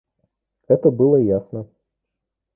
[0.67, 1.67] Это было ясно.